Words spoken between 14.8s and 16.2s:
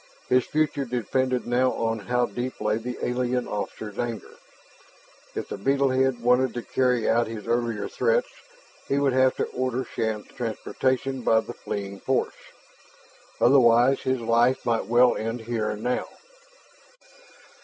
well end here and now.